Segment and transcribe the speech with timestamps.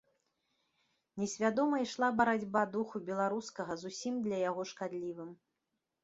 [1.23, 5.29] Несвядома ішла барацьба духу беларускага з усім для яго шкадлівым.